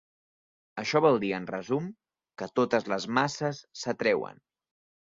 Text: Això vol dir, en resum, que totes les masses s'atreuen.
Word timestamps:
Això 0.83 1.01
vol 1.07 1.19
dir, 1.25 1.29
en 1.39 1.45
resum, 1.51 1.91
que 2.43 2.51
totes 2.61 2.91
les 2.95 3.09
masses 3.21 3.65
s'atreuen. 3.85 4.45